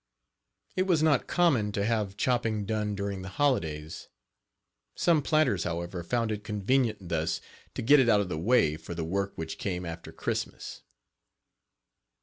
[0.75, 4.07] It was not common to have chopping done during the holidays;
[4.95, 7.39] some planters, however, found it convenient thus
[7.75, 10.81] to get it out of the way for the work which came after Christmas.